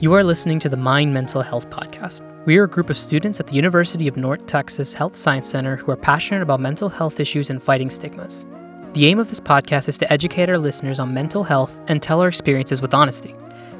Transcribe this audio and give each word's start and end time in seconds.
You 0.00 0.14
are 0.14 0.24
listening 0.24 0.58
to 0.60 0.70
the 0.70 0.78
Mind 0.78 1.12
Mental 1.12 1.42
Health 1.42 1.68
Podcast. 1.68 2.22
We 2.46 2.56
are 2.56 2.64
a 2.64 2.68
group 2.68 2.88
of 2.88 2.96
students 2.96 3.38
at 3.38 3.46
the 3.46 3.52
University 3.52 4.08
of 4.08 4.16
North 4.16 4.46
Texas 4.46 4.94
Health 4.94 5.14
Science 5.14 5.46
Center 5.46 5.76
who 5.76 5.92
are 5.92 5.96
passionate 5.96 6.40
about 6.40 6.58
mental 6.58 6.88
health 6.88 7.20
issues 7.20 7.50
and 7.50 7.62
fighting 7.62 7.90
stigmas. 7.90 8.46
The 8.94 9.08
aim 9.08 9.18
of 9.18 9.28
this 9.28 9.40
podcast 9.40 9.90
is 9.90 9.98
to 9.98 10.10
educate 10.10 10.48
our 10.48 10.56
listeners 10.56 11.00
on 11.00 11.12
mental 11.12 11.44
health 11.44 11.78
and 11.86 12.00
tell 12.00 12.22
our 12.22 12.28
experiences 12.28 12.80
with 12.80 12.94
honesty. 12.94 13.34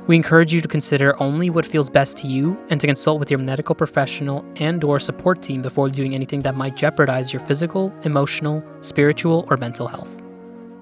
We 0.09 0.15
encourage 0.15 0.53
you 0.53 0.61
to 0.61 0.69
consider 0.69 1.19
only 1.23 1.49
what 1.49 1.65
feels 1.65 1.89
best 1.89 2.19
to 2.19 2.27
you 2.27 2.63
and 2.69 2.79
to 2.83 2.87
consult 2.87 3.19
with 3.19 3.31
your 3.31 3.41
medical 3.41 3.75
professional 3.75 4.45
and 4.57 4.85
or 4.85 5.01
support 5.01 5.41
team 5.41 5.63
before 5.63 5.89
doing 5.89 6.15
anything 6.15 6.41
that 6.41 6.55
might 6.55 6.77
jeopardize 6.77 7.33
your 7.33 7.41
physical, 7.41 7.95
emotional, 8.03 8.63
spiritual, 8.83 9.47
or 9.49 9.57
mental 9.57 9.89
health. 9.89 10.21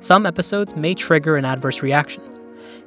Some 0.01 0.27
episodes 0.27 0.75
may 0.75 0.95
trigger 0.95 1.37
an 1.37 1.45
adverse 1.45 1.81
reaction. 1.81 2.28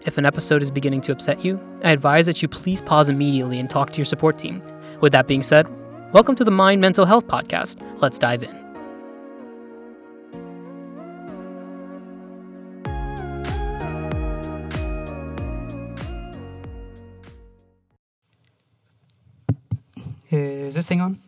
If 0.04 0.18
an 0.18 0.26
episode 0.26 0.64
is 0.64 0.72
beginning 0.72 1.02
to 1.02 1.12
upset 1.12 1.46
you, 1.46 1.60
I 1.84 1.92
advise 1.92 2.26
that 2.26 2.42
you 2.42 2.48
please 2.48 2.82
pause 2.82 3.08
immediately 3.08 3.60
and 3.60 3.70
talk 3.70 3.92
to 3.92 3.98
your 3.98 4.06
support 4.06 4.40
team. 4.40 4.64
With 5.00 5.12
that 5.12 5.28
being 5.28 5.44
said, 5.44 5.68
welcome 6.12 6.34
to 6.36 6.44
the 6.44 6.50
Mind 6.50 6.82
Mental 6.82 7.06
Health 7.06 7.28
Podcast. 7.28 7.80
Let's 8.02 8.18
dive 8.18 8.42
in. 8.42 8.62
Eh, 20.32 20.66
is 20.66 20.74
this 20.74 20.88
thing 20.88 21.02
on? 21.02 21.20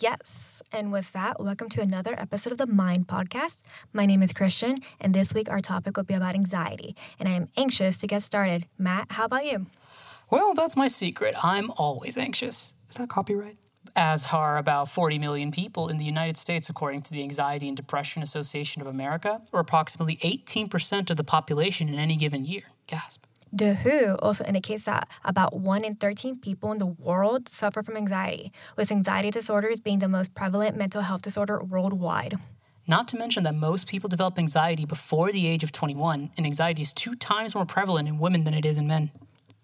Yes. 0.00 0.62
And 0.70 0.92
with 0.92 1.12
that, 1.12 1.40
welcome 1.40 1.68
to 1.70 1.80
another 1.80 2.14
episode 2.18 2.52
of 2.52 2.58
the 2.58 2.66
Mind 2.66 3.08
Podcast. 3.08 3.60
My 3.92 4.06
name 4.06 4.22
is 4.22 4.32
Christian, 4.32 4.78
and 5.00 5.12
this 5.12 5.34
week 5.34 5.50
our 5.50 5.60
topic 5.60 5.96
will 5.96 6.04
be 6.04 6.14
about 6.14 6.34
anxiety. 6.34 6.94
And 7.18 7.28
I 7.28 7.32
am 7.32 7.48
anxious 7.56 7.98
to 7.98 8.06
get 8.06 8.22
started. 8.22 8.66
Matt, 8.78 9.12
how 9.12 9.24
about 9.24 9.44
you? 9.44 9.66
Well, 10.30 10.54
that's 10.54 10.76
my 10.76 10.88
secret. 10.88 11.34
I'm 11.42 11.70
always 11.72 12.16
anxious. 12.16 12.74
Is 12.88 12.96
that 12.96 13.08
copyright? 13.08 13.56
As 13.96 14.28
are 14.32 14.56
about 14.56 14.88
40 14.88 15.18
million 15.18 15.50
people 15.50 15.88
in 15.88 15.98
the 15.98 16.04
United 16.04 16.36
States, 16.36 16.70
according 16.70 17.02
to 17.02 17.12
the 17.12 17.22
Anxiety 17.22 17.68
and 17.68 17.76
Depression 17.76 18.22
Association 18.22 18.80
of 18.80 18.88
America, 18.88 19.42
or 19.52 19.60
approximately 19.60 20.16
18% 20.16 21.10
of 21.10 21.16
the 21.16 21.24
population 21.24 21.88
in 21.88 21.98
any 21.98 22.16
given 22.16 22.44
year. 22.44 22.62
Gasp. 22.86 23.24
The 23.54 23.74
WHO 23.74 24.16
also 24.22 24.44
indicates 24.44 24.84
that 24.84 25.08
about 25.26 25.54
1 25.54 25.84
in 25.84 25.96
13 25.96 26.38
people 26.38 26.72
in 26.72 26.78
the 26.78 26.86
world 26.86 27.50
suffer 27.50 27.82
from 27.82 27.98
anxiety, 27.98 28.50
with 28.78 28.90
anxiety 28.90 29.30
disorders 29.30 29.78
being 29.78 29.98
the 29.98 30.08
most 30.08 30.34
prevalent 30.34 30.74
mental 30.74 31.02
health 31.02 31.20
disorder 31.20 31.62
worldwide. 31.62 32.38
Not 32.86 33.08
to 33.08 33.18
mention 33.18 33.44
that 33.44 33.54
most 33.54 33.88
people 33.88 34.08
develop 34.08 34.38
anxiety 34.38 34.86
before 34.86 35.32
the 35.32 35.46
age 35.46 35.62
of 35.62 35.70
21, 35.70 36.30
and 36.34 36.46
anxiety 36.46 36.80
is 36.80 36.94
two 36.94 37.14
times 37.14 37.54
more 37.54 37.66
prevalent 37.66 38.08
in 38.08 38.16
women 38.16 38.44
than 38.44 38.54
it 38.54 38.64
is 38.64 38.78
in 38.78 38.86
men. 38.86 39.10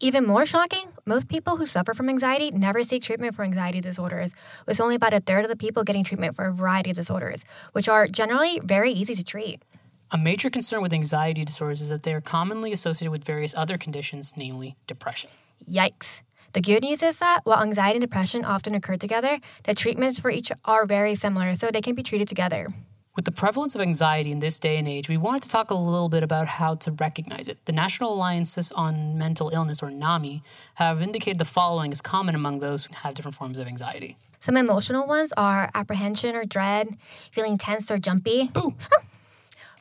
Even 0.00 0.27
more 0.27 0.44
shocking, 0.44 0.91
most 1.06 1.27
people 1.27 1.56
who 1.56 1.66
suffer 1.66 1.94
from 1.94 2.11
anxiety 2.11 2.50
never 2.50 2.84
seek 2.84 3.03
treatment 3.03 3.34
for 3.34 3.42
anxiety 3.42 3.81
disorders, 3.81 4.33
with 4.66 4.83
only 4.83 4.97
about 4.97 5.14
a 5.14 5.20
third 5.20 5.44
of 5.44 5.48
the 5.48 5.56
people 5.56 5.83
getting 5.83 6.05
treatment 6.05 6.36
for 6.36 6.44
a 6.44 6.53
variety 6.53 6.91
of 6.91 6.97
disorders, 6.97 7.42
which 7.72 7.89
are 7.89 8.06
generally 8.06 8.61
very 8.62 8.92
easy 8.92 9.14
to 9.14 9.25
treat. 9.25 9.62
A 10.11 10.17
major 10.17 10.48
concern 10.48 10.81
with 10.81 10.95
anxiety 10.95 11.45
disorders 11.45 11.83
is 11.83 11.91
that 11.91 12.03
they 12.03 12.14
are 12.14 12.23
commonly 12.23 12.73
associated 12.73 13.11
with 13.11 13.25
various 13.25 13.55
other 13.55 13.77
conditions, 13.77 14.33
namely 14.39 14.75
depression. 14.87 15.28
Yikes. 15.70 16.23
The 16.55 16.62
good 16.62 16.83
news 16.83 17.03
is 17.03 17.19
that 17.19 17.41
while 17.45 17.62
anxiety 17.62 17.97
and 17.97 18.00
depression 18.00 18.42
often 18.42 18.75
occur 18.75 18.97
together, 18.97 19.39
the 19.65 19.75
treatments 19.75 20.19
for 20.19 20.31
each 20.31 20.50
are 20.65 20.87
very 20.87 21.15
similar, 21.15 21.55
so 21.55 21.70
they 21.70 21.83
can 21.83 21.95
be 21.95 22.03
treated 22.03 22.27
together. 22.27 22.69
With 23.17 23.27
the 23.27 23.33
prevalence 23.33 23.75
of 23.75 23.83
anxiety 23.83 24.33
in 24.33 24.39
this 24.39 24.59
day 24.59 24.78
and 24.78 24.89
age, 24.89 25.11
we 25.11 25.19
wanted 25.19 25.42
to 25.42 25.50
talk 25.50 25.70
a 25.70 25.75
little 25.75 26.09
bit 26.09 26.22
about 26.22 26.47
how 26.47 26.77
to 26.77 26.91
recognize 26.93 27.47
it. 27.47 27.62
The 27.67 27.72
National 27.72 28.15
Alliances 28.15 28.72
on 28.72 29.19
Mental 29.19 29.50
Illness, 29.50 29.83
or 29.83 29.91
NAMI, 29.91 30.43
have 30.77 31.03
indicated 31.03 31.38
the 31.38 31.44
following 31.44 31.93
is 31.93 32.00
common 32.00 32.34
among 32.34 32.60
those 32.60 32.87
who 32.87 32.94
have 32.94 33.12
different 33.12 33.34
forms 33.34 33.59
of 33.59 33.66
anxiety. 33.66 34.16
Some 34.41 34.56
emotional 34.56 35.06
ones 35.06 35.34
are 35.37 35.69
apprehension 35.75 36.34
or 36.34 36.47
dread, 36.47 36.97
feeling 37.31 37.59
tense 37.59 37.91
or 37.91 37.99
jumpy. 37.99 38.49
Boo! 38.54 38.75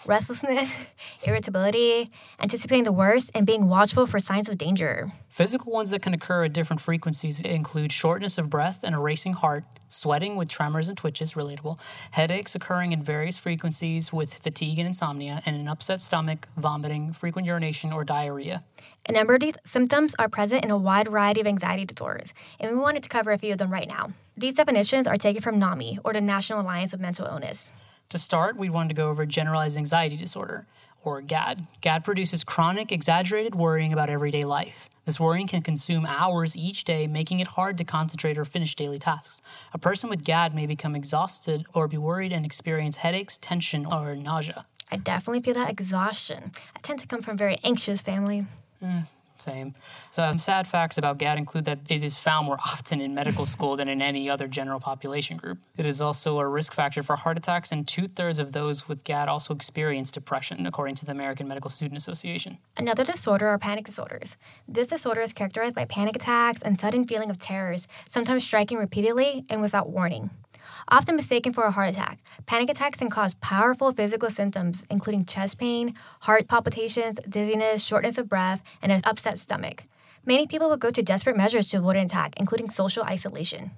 Restlessness, 0.07 0.75
irritability, 1.28 2.09
anticipating 2.40 2.84
the 2.84 2.91
worst, 2.91 3.31
and 3.34 3.45
being 3.45 3.68
watchful 3.68 4.06
for 4.06 4.19
signs 4.19 4.50
of 4.50 4.57
danger. 4.57 5.12
Physical 5.29 5.72
ones 5.72 5.91
that 5.91 6.01
can 6.01 6.13
occur 6.13 6.45
at 6.45 6.53
different 6.53 6.81
frequencies 6.81 7.41
include 7.41 7.91
shortness 7.91 8.38
of 8.38 8.50
breath 8.50 8.79
and 8.84 8.96
a 8.96 9.00
racing 9.00 9.34
heart, 9.34 9.66
sweating 9.88 10.35
with 10.35 10.50
tremors 10.50 10.90
and 10.90 10.97
twitches, 10.97 11.34
relatable, 11.34 11.79
headaches 12.12 12.56
occurring 12.56 12.91
in 12.91 13.03
various 13.03 13.38
frequencies 13.38 14.12
with 14.12 14.34
fatigue 14.34 14.79
and 14.79 14.88
insomnia, 14.88 15.41
and 15.46 15.56
an 15.56 15.67
upset 15.67 16.01
stomach, 16.01 16.47
vomiting, 16.57 17.13
frequent 17.13 17.46
urination, 17.46 17.91
or 17.91 18.03
diarrhea. 18.03 18.63
A 19.07 19.12
number 19.12 19.35
of 19.35 19.40
these 19.40 19.56
symptoms 19.66 20.16
are 20.19 20.28
present 20.28 20.66
in 20.66 20.72
a 20.72 20.78
wide 20.78 21.07
variety 21.07 21.40
of 21.40 21.47
anxiety 21.47 21.85
disorders, 21.85 22.34
and 22.59 22.72
we 22.72 22.78
wanted 22.78 23.03
to 23.03 23.09
cover 23.09 23.31
a 23.31 23.38
few 23.38 23.53
of 23.53 23.57
them 23.57 23.72
right 23.72 23.88
now. 23.88 24.12
These 24.35 24.56
definitions 24.56 25.07
are 25.07 25.17
taken 25.17 25.41
from 25.41 25.59
NAMI, 25.59 26.00
or 26.03 26.13
the 26.13 26.22
National 26.22 26.62
Alliance 26.62 26.94
of 26.94 27.00
Mental 27.00 27.25
Illness. 27.25 27.72
To 28.09 28.18
start, 28.18 28.56
we 28.56 28.69
wanted 28.69 28.90
to 28.90 28.94
go 28.94 29.09
over 29.09 29.25
generalized 29.25 29.78
anxiety 29.78 30.16
disorder, 30.16 30.66
or 31.03 31.22
GAD. 31.22 31.68
GAD 31.81 32.06
produces 32.06 32.45
chronic, 32.45 32.90
exaggerated 32.90 33.53
worrying 33.53 33.91
about 33.91 34.09
everyday 34.09 34.44
life. 34.44 34.90
This 35.03 35.19
worrying 35.19 35.47
can 35.47 35.62
consume 35.62 36.06
hours 36.06 36.56
each 36.56 36.85
day, 36.85 37.06
making 37.07 37.41
it 37.41 37.50
hard 37.50 37.78
to 37.79 37.84
concentrate 37.84 38.38
or 38.38 38.46
finish 38.46 38.75
daily 38.75 38.97
tasks. 38.97 39.41
A 39.73 39.78
person 39.78 40.09
with 40.09 40.23
GAD 40.23 40.53
may 40.53 40.66
become 40.66 40.96
exhausted 40.96 41.66
or 41.73 41.90
be 41.90 41.97
worried 41.97 42.31
and 42.31 42.46
experience 42.46 42.97
headaches, 42.97 43.38
tension, 43.38 43.85
or 43.85 44.16
nausea. 44.16 44.66
I 44.90 44.96
definitely 44.96 45.41
feel 45.41 45.56
that 45.56 45.69
exhaustion. 45.69 46.53
I 46.75 46.79
tend 46.79 47.00
to 47.00 47.07
come 47.07 47.22
from 47.22 47.34
a 47.34 47.38
very 47.38 47.59
anxious 47.62 48.01
family. 48.01 48.46
Eh, 48.81 49.01
same. 49.42 49.74
So 50.12 50.24
some 50.24 50.40
sad 50.40 50.68
facts 50.68 50.98
about 50.98 51.18
GAD 51.18 51.38
include 51.38 51.66
that 51.66 51.80
it 51.90 52.03
is 52.03 52.16
found 52.16 52.46
more 52.46 52.58
often 52.66 53.02
in 53.02 53.14
medical 53.14 53.46
school 53.46 53.75
than 53.75 53.88
in 53.88 54.02
any 54.02 54.30
other 54.30 54.48
general 54.48 54.80
population 54.80 55.38
group. 55.38 55.59
It 55.78 55.86
is 55.86 56.02
also 56.02 56.40
a 56.40 56.48
risk 56.48 56.74
factor 56.74 57.03
for 57.03 57.16
heart 57.16 57.38
attacks, 57.38 57.72
and 57.72 57.88
two 57.88 58.08
thirds 58.08 58.40
of 58.40 58.53
those 58.53 58.88
with 58.88 59.03
GAD 59.03 59.28
also 59.30 59.53
experience 59.53 60.12
depression, 60.12 60.66
according 60.66 60.96
to 60.96 61.06
the 61.06 61.12
American 61.12 61.47
Medical 61.47 61.70
Student 61.70 61.97
Association. 61.97 62.58
Another 62.76 63.03
disorder 63.03 63.47
are 63.47 63.58
panic 63.58 63.86
disorders. 63.86 64.38
This 64.68 64.88
disorder 64.88 65.22
is 65.22 65.34
characterized 65.34 65.76
by 65.76 65.86
panic 65.86 66.16
attacks 66.16 66.62
and 66.62 66.80
sudden 66.80 67.06
feeling 67.08 67.30
of 67.30 67.40
terrors, 67.40 67.88
sometimes 68.09 68.44
striking 68.44 68.78
repeatedly 68.78 69.46
and 69.50 69.62
without 69.62 69.90
warning 69.90 70.30
often 70.90 71.16
mistaken 71.16 71.54
for 71.54 71.64
a 71.64 71.72
heart 71.72 71.90
attack. 71.90 72.20
Panic 72.46 72.70
attacks 72.70 73.00
can 73.00 73.10
cause 73.10 73.36
powerful 73.36 73.92
physical 73.92 74.30
symptoms, 74.30 74.84
including 74.90 75.26
chest 75.26 75.58
pain, 75.58 75.96
heart 76.22 76.48
palpitations, 76.48 77.20
dizziness, 77.28 77.84
shortness 77.84 78.18
of 78.18 78.30
breath, 78.30 78.64
and 78.82 78.92
an 78.92 79.02
upset 79.04 79.40
stomach. 79.40 79.84
Many 80.26 80.48
people 80.48 80.70
will 80.70 80.78
go 80.78 80.90
to 80.90 81.02
desperate 81.02 81.38
measures 81.38 81.70
to 81.70 81.78
avoid 81.78 81.96
an 81.96 82.06
attack, 82.06 82.34
including 82.38 82.70
social 82.70 83.04
isolation. 83.04 83.72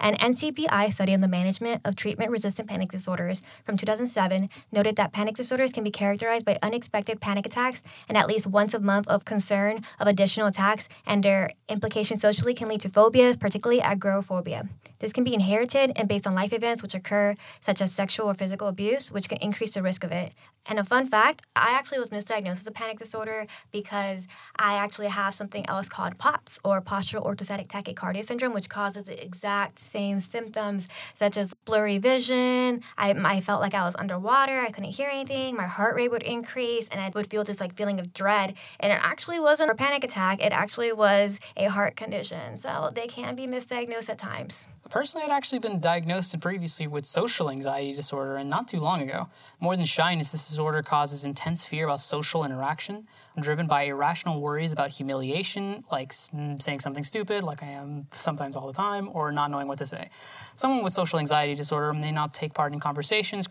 An 0.00 0.16
NCBI 0.16 0.92
study 0.92 1.14
on 1.14 1.20
the 1.20 1.28
management 1.28 1.80
of 1.84 1.96
treatment 1.96 2.30
resistant 2.30 2.68
panic 2.68 2.90
disorders 2.90 3.42
from 3.64 3.76
2007 3.76 4.48
noted 4.72 4.96
that 4.96 5.12
panic 5.12 5.36
disorders 5.36 5.72
can 5.72 5.84
be 5.84 5.90
characterized 5.90 6.44
by 6.44 6.58
unexpected 6.62 7.20
panic 7.20 7.46
attacks 7.46 7.82
and 8.08 8.16
at 8.16 8.26
least 8.26 8.46
once 8.46 8.74
a 8.74 8.78
month 8.78 9.08
of 9.08 9.24
concern 9.24 9.82
of 9.98 10.06
additional 10.06 10.48
attacks, 10.48 10.88
and 11.06 11.22
their 11.22 11.52
implications 11.68 12.22
socially 12.22 12.54
can 12.54 12.68
lead 12.68 12.80
to 12.80 12.88
phobias, 12.88 13.36
particularly 13.36 13.80
agoraphobia. 13.80 14.68
This 14.98 15.12
can 15.12 15.24
be 15.24 15.34
inherited 15.34 15.92
and 15.96 16.08
based 16.08 16.26
on 16.26 16.34
life 16.34 16.52
events 16.52 16.82
which 16.82 16.94
occur, 16.94 17.36
such 17.60 17.80
as 17.80 17.92
sexual 17.92 18.28
or 18.28 18.34
physical 18.34 18.68
abuse, 18.68 19.12
which 19.12 19.28
can 19.28 19.38
increase 19.38 19.74
the 19.74 19.82
risk 19.82 20.04
of 20.04 20.12
it. 20.12 20.32
And 20.68 20.78
a 20.78 20.84
fun 20.84 21.06
fact 21.06 21.42
I 21.56 21.70
actually 21.70 21.98
was 21.98 22.10
misdiagnosed 22.10 22.60
as 22.60 22.66
a 22.66 22.70
panic 22.70 22.98
disorder 22.98 23.46
because 23.72 24.28
I 24.56 24.74
actually 24.74 25.08
have 25.08 25.34
something 25.34 25.66
else 25.68 25.88
called 25.88 26.18
POTS, 26.18 26.60
or 26.62 26.80
postural 26.82 27.24
orthostatic 27.24 27.68
tachycardia 27.68 28.24
syndrome, 28.24 28.52
which 28.52 28.68
causes 28.68 29.04
the 29.04 29.24
exact 29.24 29.78
same 29.78 30.20
symptoms, 30.20 30.86
such 31.14 31.36
as 31.36 31.54
blurry 31.64 31.98
vision. 31.98 32.82
I, 32.96 33.10
I 33.10 33.40
felt 33.40 33.60
like 33.60 33.74
I 33.74 33.84
was 33.84 33.96
underwater, 33.96 34.60
I 34.60 34.70
couldn't 34.70 34.90
hear 34.90 35.08
anything, 35.08 35.56
my 35.56 35.66
heart 35.66 35.96
rate 35.96 36.10
would 36.10 36.22
increase, 36.22 36.88
and 36.88 37.00
I 37.00 37.10
would 37.14 37.28
feel 37.28 37.44
this 37.44 37.60
like 37.60 37.74
feeling 37.74 37.98
of 37.98 38.12
dread. 38.12 38.54
And 38.78 38.92
it 38.92 39.00
actually 39.02 39.40
wasn't 39.40 39.70
a 39.70 39.74
panic 39.74 40.04
attack, 40.04 40.44
it 40.44 40.52
actually 40.52 40.92
was 40.92 41.40
a 41.56 41.66
heart 41.66 41.96
condition. 41.96 42.58
So 42.58 42.90
they 42.94 43.06
can 43.06 43.34
be 43.34 43.46
misdiagnosed 43.46 44.10
at 44.10 44.18
times. 44.18 44.68
Personally, 44.90 45.26
I'd 45.26 45.36
actually 45.36 45.58
been 45.58 45.80
diagnosed 45.80 46.40
previously 46.40 46.86
with 46.86 47.04
social 47.04 47.50
anxiety 47.50 47.94
disorder, 47.94 48.36
and 48.36 48.48
not 48.48 48.68
too 48.68 48.80
long 48.80 49.02
ago. 49.02 49.28
More 49.60 49.76
than 49.76 49.84
shyness, 49.84 50.30
this 50.30 50.48
disorder 50.48 50.82
causes 50.82 51.26
intense 51.26 51.62
fear 51.62 51.84
about 51.84 52.00
social 52.00 52.42
interaction, 52.42 53.06
driven 53.38 53.66
by 53.66 53.82
irrational 53.82 54.40
worries 54.40 54.72
about 54.72 54.90
humiliation, 54.90 55.84
like 55.92 56.12
mm, 56.12 56.60
saying 56.60 56.80
something 56.80 57.04
stupid, 57.04 57.44
like 57.44 57.62
I 57.62 57.66
am 57.66 58.06
sometimes 58.12 58.56
all 58.56 58.66
the 58.66 58.72
time, 58.72 59.10
or 59.12 59.30
not 59.30 59.50
knowing 59.50 59.68
what 59.68 59.78
to 59.78 59.86
say. 59.86 60.08
Someone 60.56 60.82
with 60.82 60.94
social 60.94 61.18
anxiety 61.18 61.54
disorder 61.54 61.92
may 61.92 62.10
not 62.10 62.32
take 62.32 62.54
part 62.54 62.72
in 62.72 62.80
conversations, 62.80 63.46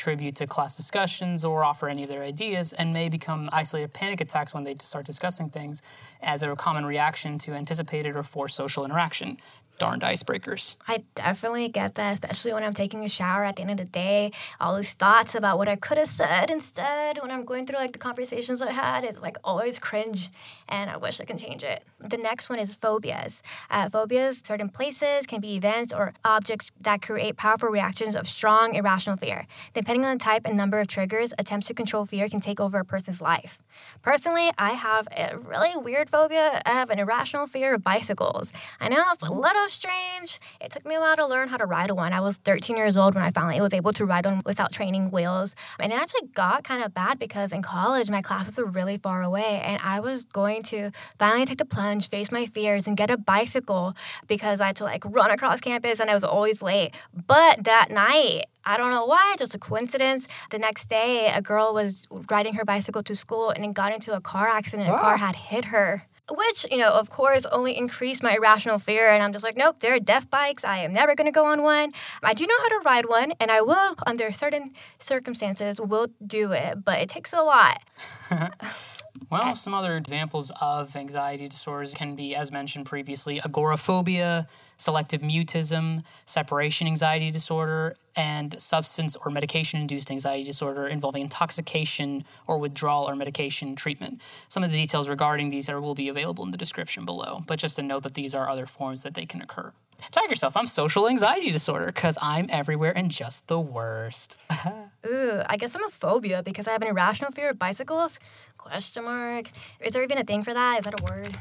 contribute 0.00 0.34
to 0.34 0.46
class 0.46 0.76
discussions, 0.76 1.44
or 1.44 1.62
offer 1.62 1.86
any 1.86 2.02
of 2.02 2.08
their 2.08 2.22
ideas, 2.22 2.72
and 2.72 2.94
may 2.94 3.10
become 3.10 3.50
isolated 3.52 3.92
panic 3.92 4.18
attacks 4.20 4.54
when 4.54 4.64
they 4.64 4.74
start 4.78 5.04
discussing 5.04 5.50
things 5.50 5.82
as 6.22 6.42
a 6.42 6.56
common 6.56 6.86
reaction 6.86 7.36
to 7.36 7.52
anticipated 7.52 8.16
or 8.16 8.22
forced 8.22 8.56
social 8.56 8.82
interaction 8.84 9.36
darned 9.76 10.02
icebreakers. 10.02 10.76
I 10.86 11.04
definitely 11.14 11.68
get 11.68 11.94
that, 11.94 12.12
especially 12.12 12.52
when 12.52 12.62
I'm 12.62 12.74
taking 12.74 13.02
a 13.04 13.08
shower 13.08 13.44
at 13.44 13.56
the 13.56 13.62
end 13.62 13.70
of 13.70 13.78
the 13.78 13.84
day. 13.84 14.30
All 14.60 14.76
these 14.76 14.92
thoughts 14.92 15.34
about 15.34 15.56
what 15.56 15.68
I 15.68 15.76
could 15.76 15.96
have 15.96 16.08
said 16.08 16.50
instead 16.50 17.18
when 17.22 17.30
I'm 17.30 17.46
going 17.46 17.64
through 17.64 17.78
like 17.78 17.92
the 17.92 17.98
conversations 17.98 18.60
I 18.60 18.72
had, 18.72 19.04
it's 19.04 19.20
like 19.20 19.38
always 19.42 19.78
cringe 19.78 20.28
and 20.68 20.90
I 20.90 20.98
wish 20.98 21.18
I 21.18 21.24
can 21.24 21.38
change 21.38 21.62
it. 21.62 21.82
The 22.02 22.16
next 22.16 22.48
one 22.48 22.58
is 22.58 22.74
phobias. 22.74 23.42
Uh, 23.70 23.88
phobias, 23.88 24.42
certain 24.44 24.70
places, 24.70 25.26
can 25.26 25.40
be 25.40 25.54
events 25.54 25.92
or 25.92 26.14
objects 26.24 26.72
that 26.80 27.02
create 27.02 27.36
powerful 27.36 27.68
reactions 27.68 28.16
of 28.16 28.26
strong, 28.26 28.74
irrational 28.74 29.16
fear. 29.18 29.46
Depending 29.74 30.06
on 30.06 30.16
the 30.16 30.24
type 30.24 30.42
and 30.46 30.56
number 30.56 30.80
of 30.80 30.88
triggers, 30.88 31.34
attempts 31.38 31.66
to 31.66 31.74
control 31.74 32.06
fear 32.06 32.28
can 32.28 32.40
take 32.40 32.58
over 32.58 32.78
a 32.78 32.84
person's 32.84 33.20
life. 33.20 33.58
Personally, 34.02 34.50
I 34.56 34.72
have 34.72 35.08
a 35.16 35.36
really 35.36 35.76
weird 35.76 36.08
phobia. 36.08 36.62
I 36.64 36.70
have 36.70 36.90
an 36.90 36.98
irrational 36.98 37.46
fear 37.46 37.74
of 37.74 37.84
bicycles. 37.84 38.52
I 38.80 38.88
know 38.88 39.04
it's 39.12 39.22
a 39.22 39.30
little 39.30 39.68
strange. 39.68 40.40
It 40.60 40.70
took 40.70 40.86
me 40.86 40.94
a 40.94 41.00
while 41.00 41.16
to 41.16 41.26
learn 41.26 41.48
how 41.48 41.58
to 41.58 41.66
ride 41.66 41.90
one. 41.90 42.12
I 42.12 42.20
was 42.20 42.38
13 42.38 42.76
years 42.76 42.96
old 42.96 43.14
when 43.14 43.24
I 43.24 43.30
finally 43.30 43.60
was 43.60 43.74
able 43.74 43.92
to 43.92 44.04
ride 44.04 44.24
one 44.24 44.42
without 44.46 44.72
training 44.72 45.10
wheels. 45.10 45.54
And 45.78 45.92
it 45.92 45.96
actually 45.96 46.28
got 46.28 46.64
kind 46.64 46.82
of 46.82 46.94
bad 46.94 47.18
because 47.18 47.52
in 47.52 47.62
college, 47.62 48.10
my 48.10 48.22
classes 48.22 48.56
were 48.56 48.64
really 48.64 48.96
far 48.96 49.22
away. 49.22 49.60
And 49.64 49.80
I 49.82 50.00
was 50.00 50.24
going 50.24 50.62
to 50.64 50.90
finally 51.18 51.44
take 51.44 51.58
the 51.58 51.64
plunge, 51.64 51.89
face 51.98 52.30
my 52.30 52.46
fears, 52.46 52.86
and 52.86 52.96
get 52.96 53.10
a 53.10 53.16
bicycle 53.16 53.94
because 54.28 54.60
I 54.60 54.68
had 54.68 54.76
to 54.76 54.84
like 54.84 55.02
run 55.04 55.30
across 55.30 55.60
campus 55.60 55.98
and 55.98 56.10
I 56.10 56.14
was 56.14 56.24
always 56.24 56.62
late. 56.62 56.94
But 57.26 57.64
that 57.64 57.90
night, 57.90 58.44
I 58.64 58.76
don't 58.76 58.90
know 58.90 59.06
why, 59.06 59.34
just 59.38 59.54
a 59.54 59.58
coincidence. 59.58 60.28
The 60.50 60.58
next 60.58 60.88
day, 60.88 61.32
a 61.34 61.42
girl 61.42 61.72
was 61.72 62.06
riding 62.30 62.54
her 62.54 62.64
bicycle 62.64 63.02
to 63.04 63.16
school 63.16 63.50
and 63.50 63.74
got 63.74 63.92
into 63.92 64.14
a 64.14 64.20
car 64.20 64.48
accident. 64.48 64.88
A 64.88 64.92
car 64.92 65.14
ah. 65.14 65.16
had 65.16 65.36
hit 65.36 65.66
her. 65.66 66.06
Which, 66.32 66.64
you 66.70 66.78
know, 66.78 66.90
of 66.90 67.10
course, 67.10 67.44
only 67.46 67.76
increased 67.76 68.22
my 68.22 68.36
irrational 68.36 68.78
fear. 68.78 69.08
And 69.08 69.20
I'm 69.20 69.32
just 69.32 69.44
like, 69.44 69.56
nope, 69.56 69.80
there 69.80 69.94
are 69.94 69.98
deaf 69.98 70.30
bikes. 70.30 70.64
I 70.64 70.78
am 70.78 70.92
never 70.92 71.16
going 71.16 71.26
to 71.26 71.32
go 71.32 71.46
on 71.46 71.62
one. 71.62 71.92
I 72.22 72.34
do 72.34 72.46
know 72.46 72.54
how 72.60 72.68
to 72.68 72.78
ride 72.84 73.08
one, 73.08 73.32
and 73.40 73.50
I 73.50 73.62
will, 73.62 73.96
under 74.06 74.30
certain 74.30 74.72
circumstances, 75.00 75.80
will 75.80 76.06
do 76.24 76.52
it, 76.52 76.84
but 76.84 77.00
it 77.00 77.08
takes 77.08 77.32
a 77.32 77.42
lot. 77.42 77.82
Well, 79.30 79.54
some 79.54 79.74
other 79.74 79.96
examples 79.96 80.50
of 80.60 80.96
anxiety 80.96 81.48
disorders 81.48 81.94
can 81.94 82.16
be, 82.16 82.34
as 82.34 82.50
mentioned 82.50 82.86
previously, 82.86 83.40
agoraphobia, 83.40 84.48
selective 84.76 85.20
mutism, 85.20 86.02
separation 86.24 86.88
anxiety 86.88 87.30
disorder, 87.30 87.94
and 88.16 88.60
substance 88.60 89.14
or 89.14 89.30
medication 89.30 89.80
induced 89.80 90.10
anxiety 90.10 90.42
disorder 90.42 90.88
involving 90.88 91.22
intoxication 91.22 92.24
or 92.48 92.58
withdrawal 92.58 93.08
or 93.08 93.14
medication 93.14 93.76
treatment. 93.76 94.20
Some 94.48 94.64
of 94.64 94.72
the 94.72 94.78
details 94.78 95.08
regarding 95.08 95.50
these 95.50 95.68
are, 95.68 95.80
will 95.80 95.94
be 95.94 96.08
available 96.08 96.44
in 96.44 96.50
the 96.50 96.58
description 96.58 97.04
below, 97.04 97.44
but 97.46 97.58
just 97.58 97.76
to 97.76 97.82
note 97.82 98.02
that 98.02 98.14
these 98.14 98.34
are 98.34 98.48
other 98.48 98.66
forms 98.66 99.04
that 99.04 99.14
they 99.14 99.26
can 99.26 99.40
occur. 99.40 99.72
Tag 100.10 100.30
yourself, 100.30 100.56
I'm 100.56 100.66
social 100.66 101.08
anxiety 101.08 101.50
disorder 101.50 101.86
because 101.86 102.16
I'm 102.22 102.46
everywhere 102.48 102.96
and 102.96 103.10
just 103.10 103.48
the 103.48 103.60
worst. 103.60 104.36
Ooh, 105.06 105.42
I 105.46 105.56
guess 105.56 105.74
I'm 105.74 105.84
a 105.84 105.90
phobia 105.90 106.42
because 106.42 106.66
I 106.66 106.72
have 106.72 106.82
an 106.82 106.88
irrational 106.88 107.32
fear 107.32 107.50
of 107.50 107.58
bicycles. 107.58 108.18
Question 108.60 109.04
mark. 109.04 109.50
Is 109.80 109.94
there 109.94 110.02
even 110.02 110.18
a 110.18 110.24
thing 110.24 110.44
for 110.44 110.52
that? 110.52 110.80
Is 110.80 110.84
that 110.84 111.00
a 111.00 111.04
word? 111.10 111.38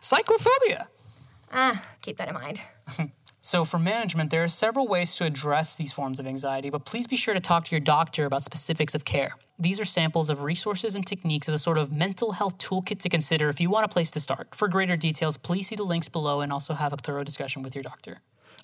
Cyclophobia. 0.00 0.88
Ah, 1.52 1.82
keep 2.02 2.16
that 2.16 2.28
in 2.28 2.34
mind. 2.34 2.60
So, 3.46 3.64
for 3.64 3.78
management, 3.78 4.32
there 4.32 4.42
are 4.42 4.48
several 4.48 4.88
ways 4.88 5.14
to 5.18 5.24
address 5.24 5.76
these 5.76 5.92
forms 5.92 6.18
of 6.18 6.26
anxiety, 6.26 6.68
but 6.68 6.84
please 6.84 7.06
be 7.06 7.14
sure 7.14 7.32
to 7.32 7.38
talk 7.38 7.64
to 7.66 7.70
your 7.70 7.80
doctor 7.80 8.24
about 8.24 8.42
specifics 8.42 8.92
of 8.92 9.04
care. 9.04 9.34
These 9.56 9.78
are 9.78 9.84
samples 9.84 10.30
of 10.30 10.42
resources 10.42 10.96
and 10.96 11.06
techniques 11.06 11.46
as 11.48 11.54
a 11.54 11.58
sort 11.60 11.78
of 11.78 11.94
mental 11.94 12.32
health 12.32 12.58
toolkit 12.58 12.98
to 12.98 13.08
consider 13.08 13.48
if 13.48 13.60
you 13.60 13.70
want 13.70 13.84
a 13.84 13.88
place 13.88 14.10
to 14.10 14.18
start. 14.18 14.52
For 14.52 14.66
greater 14.66 14.96
details, 14.96 15.36
please 15.36 15.68
see 15.68 15.76
the 15.76 15.84
links 15.84 16.08
below 16.08 16.40
and 16.40 16.52
also 16.52 16.74
have 16.74 16.92
a 16.92 16.96
thorough 16.96 17.22
discussion 17.22 17.62
with 17.62 17.76
your 17.76 17.84
doctor. 17.84 18.18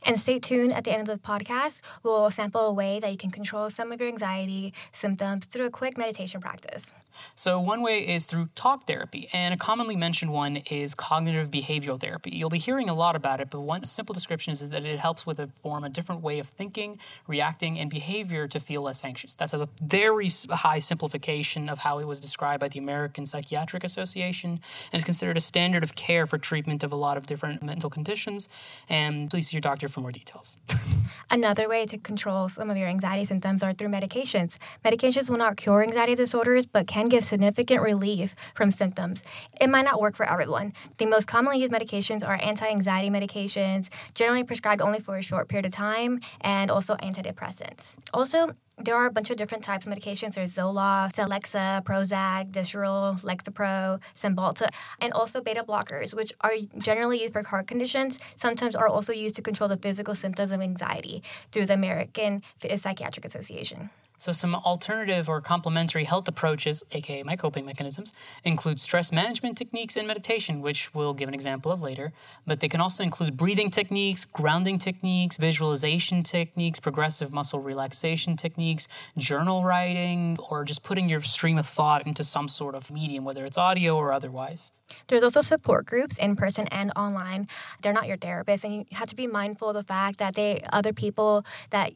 And 0.05 0.19
stay 0.19 0.41
tuned 0.41 0.73
at 0.73 0.83
the 0.83 0.91
end 0.91 1.09
of 1.09 1.17
the 1.17 1.29
podcast. 1.29 1.81
We'll 2.03 2.29
sample 2.33 2.67
a 2.67 2.73
way 2.73 2.99
that 2.99 3.13
you 3.13 3.17
can 3.17 3.31
control 3.31 3.71
some 3.71 3.93
of 3.93 4.01
your 4.01 4.09
anxiety 4.09 4.75
symptoms 4.93 5.47
through 5.47 5.67
a 5.67 5.71
quick 5.71 5.97
meditation 5.97 6.41
practice. 6.41 6.93
So, 7.35 7.61
one 7.61 7.83
way 7.83 8.01
is 8.01 8.27
through 8.27 8.49
talk 8.55 8.87
therapy, 8.87 9.29
and 9.33 9.55
a 9.55 9.57
commonly 9.57 9.97
mentioned 9.97 10.33
one 10.33 10.57
is 10.71 10.95
cognitive 10.95 11.51
behavioral 11.51 12.01
therapy. 12.01 12.31
You'll 12.31 12.51
be 12.51 12.59
hearing 12.59 12.89
a 12.89 12.95
lot 12.95 13.17
about 13.17 13.41
it, 13.41 13.51
but 13.51 13.61
one 13.61 13.85
simple 13.85 14.13
description 14.13 14.53
is 14.53 14.71
that 14.71 14.85
it 14.85 14.99
helps 14.99 15.27
with 15.27 15.39
a 15.39 15.47
form 15.47 15.85
a 15.85 15.89
different 15.89 16.23
way 16.23 16.39
of 16.39 16.49
thinking, 16.49 16.99
reacting, 17.27 17.79
and 17.79 17.91
behavior 17.91 18.47
to 18.49 18.61
feel 18.61 18.83
less 18.83 19.05
anxious. 19.05 19.35
That's 19.35 19.55
a 19.55 19.69
very 19.83 20.29
high 20.51 20.79
simplification 20.79 21.69
of 21.69 21.79
how 21.79 21.99
it 21.99 22.07
was 22.07 22.21
described 22.21 22.61
by 22.61 22.69
the 22.69 22.79
American 22.79 23.27
Psychiatric 23.27 23.85
Association 23.85 24.61
and 24.93 25.01
is 25.01 25.05
considered 25.05 25.37
a 25.37 25.41
standard 25.41 25.83
of 25.83 25.95
care 25.95 26.27
for 26.27 26.39
treatment 26.39 26.83
of 26.83 26.93
a 26.93 26.97
lot 26.97 27.17
of 27.17 27.27
different 27.27 27.63
mental 27.63 27.91
conditions. 27.91 28.49
And 28.89 29.31
please 29.31 29.49
see 29.49 29.57
your 29.57 29.61
doctor 29.61 29.89
for 29.89 30.01
more 30.01 30.11
details. 30.11 30.59
Another 31.31 31.69
way 31.69 31.87
to 31.87 31.97
control 31.97 32.49
some 32.49 32.71
of 32.71 32.77
your 32.77 32.89
anxiety 32.89 33.25
symptoms 33.25 33.63
are 33.63 33.73
through 33.73 33.89
medications. 33.89 34.57
Medications 34.85 35.31
will 35.31 35.39
not 35.39 35.57
cure 35.57 35.83
anxiety 35.83 36.15
disorders, 36.15 36.67
but 36.67 36.87
can 36.87 37.02
give 37.09 37.25
significant 37.25 37.83
relief 37.83 38.35
from 38.55 38.71
symptoms. 38.71 39.23
It 39.61 39.69
might 39.69 39.85
not 39.85 40.01
work 40.01 40.17
for 40.17 40.29
everyone. 40.29 40.73
The 40.99 41.07
most 41.07 41.27
commonly 41.27 41.61
used 41.61 41.73
medications 41.73 42.27
are 42.27 42.39
anti 42.43 42.69
anxiety 42.69 43.11
medications, 43.11 43.89
generally 44.15 44.45
prescribed 44.45 44.83
only 44.83 45.01
for 45.01 45.17
a 45.17 45.23
short 45.23 45.49
period 45.49 45.67
of 45.67 45.73
time, 45.73 46.21
and 46.41 46.71
also 46.71 46.97
antidepressants. 46.97 47.97
Also, 48.13 48.55
there 48.79 48.97
are 48.97 49.07
a 49.07 49.11
bunch 49.11 49.31
of 49.31 49.37
different 49.37 49.63
types 49.63 49.87
of 49.87 49.93
medications. 49.93 50.35
There's 50.35 50.55
Zoloft, 50.55 51.15
Celexa, 51.15 51.85
Prozac, 51.85 52.51
Vistaril, 52.51 53.21
Lexapro, 53.23 54.01
Cymbalta, 54.17 54.69
and 55.01 55.13
also 55.13 55.41
beta 55.41 55.63
blockers, 55.63 56.15
which 56.15 56.33
are 56.41 56.53
generally 56.79 57.21
used 57.21 57.33
for 57.33 57.43
heart 57.43 57.67
conditions, 57.67 58.19
sometimes 58.37 58.75
are 58.75 58.89
also 58.89 59.13
used 59.13 59.37
to 59.37 59.43
control 59.43 59.69
the 59.69 59.77
physical 59.77 60.15
symptoms 60.15 60.51
of 60.51 60.61
anxiety 60.61 61.23
through 61.51 61.67
the 61.67 61.75
American 61.75 62.43
Psychiatric 62.59 63.25
Association. 63.25 63.91
So, 64.23 64.31
some 64.31 64.55
alternative 64.55 65.29
or 65.29 65.41
complementary 65.41 66.05
health 66.05 66.29
approaches, 66.29 66.85
aka 66.93 67.25
my 67.25 67.35
coping 67.35 67.67
mechanisms, 67.67 68.13
include 68.45 68.79
stress 68.79 69.11
management 69.11 69.59
techniques 69.59 69.97
and 69.97 70.07
meditation, 70.07 70.61
which 70.61 70.95
we'll 70.95 71.13
give 71.13 71.27
an 71.27 71.35
example 71.35 71.73
of 71.73 71.83
later. 71.83 72.13
But 72.47 72.61
they 72.61 72.69
can 72.69 72.81
also 72.81 73.03
include 73.03 73.37
breathing 73.37 73.69
techniques, 73.69 74.25
grounding 74.25 74.79
techniques, 74.79 75.39
visualization 75.39 76.23
techniques, 76.23 76.79
progressive 76.79 77.33
muscle 77.33 77.59
relaxation 77.59 78.37
techniques, 78.37 78.87
journal 79.19 79.65
writing, 79.65 80.39
or 80.49 80.63
just 80.63 80.85
putting 80.85 81.09
your 81.09 81.23
stream 81.23 81.59
of 81.59 81.67
thought 81.67 82.07
into 82.07 82.23
some 82.23 82.47
sort 82.47 82.77
of 82.77 82.93
medium, 82.93 83.25
whether 83.25 83.45
it's 83.45 83.59
audio 83.59 83.97
or 83.97 84.13
otherwise. 84.13 84.71
There's 85.09 85.25
also 85.25 85.41
support 85.41 85.85
groups 85.85 86.17
in 86.17 86.37
person 86.37 86.69
and 86.69 86.93
online. 86.95 87.49
They're 87.83 87.93
not 87.93 88.07
your 88.07 88.19
therapist, 88.19 88.63
and 88.63 88.73
you 88.73 88.85
have 88.93 89.09
to 89.09 89.17
be 89.17 89.27
mindful 89.27 89.71
of 89.71 89.75
the 89.75 89.83
fact 89.83 90.19
that 90.19 90.37
they 90.37 90.65
other 90.73 90.93
people 90.93 91.45
that 91.71 91.93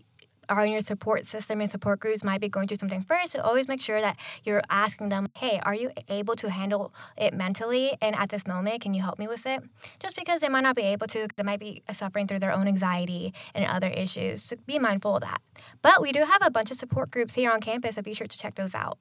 are 0.48 0.64
in 0.64 0.72
your 0.72 0.80
support 0.80 1.26
system 1.26 1.60
and 1.60 1.70
support 1.70 2.00
groups 2.00 2.22
might 2.24 2.40
be 2.40 2.48
going 2.48 2.68
through 2.68 2.78
something 2.78 3.02
first, 3.02 3.32
so 3.32 3.40
always 3.40 3.68
make 3.68 3.80
sure 3.80 4.00
that 4.00 4.16
you're 4.44 4.62
asking 4.70 5.08
them, 5.08 5.28
hey, 5.36 5.60
are 5.64 5.74
you 5.74 5.90
able 6.08 6.36
to 6.36 6.50
handle 6.50 6.92
it 7.16 7.34
mentally? 7.34 7.96
And 8.00 8.14
at 8.16 8.28
this 8.28 8.46
moment, 8.46 8.82
can 8.82 8.94
you 8.94 9.02
help 9.02 9.18
me 9.18 9.26
with 9.26 9.46
it? 9.46 9.62
Just 9.98 10.16
because 10.16 10.40
they 10.40 10.48
might 10.48 10.62
not 10.62 10.76
be 10.76 10.82
able 10.82 11.06
to, 11.08 11.28
they 11.36 11.42
might 11.42 11.60
be 11.60 11.82
suffering 11.94 12.26
through 12.26 12.40
their 12.40 12.52
own 12.52 12.68
anxiety 12.68 13.34
and 13.54 13.64
other 13.64 13.88
issues. 13.88 14.42
So 14.42 14.56
be 14.66 14.78
mindful 14.78 15.16
of 15.16 15.22
that. 15.22 15.40
But 15.82 16.00
we 16.02 16.12
do 16.12 16.20
have 16.24 16.42
a 16.42 16.50
bunch 16.50 16.70
of 16.70 16.76
support 16.76 17.10
groups 17.10 17.34
here 17.34 17.50
on 17.50 17.60
campus, 17.60 17.96
so 17.96 18.02
be 18.02 18.14
sure 18.14 18.26
to 18.26 18.38
check 18.38 18.54
those 18.54 18.74
out. 18.74 18.98